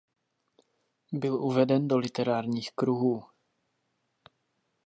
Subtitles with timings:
[1.11, 3.23] Byl uveden do literárních kruhů.